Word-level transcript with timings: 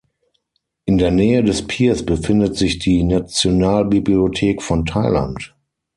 In 0.85 0.97
der 0.97 1.11
Nähe 1.11 1.43
des 1.43 1.67
Piers 1.67 2.03
befindet 2.03 2.55
sich 2.57 2.79
die 2.79 3.03
Nationalbibliothek 3.03 4.63
von 4.63 4.83
Thailand. 4.87 5.55